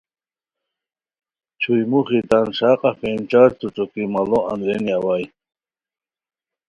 [1.59, 5.25] چھوئے موخی تان ݰا قافین چارتو ݯوکی ماڑو اندرینی اوائے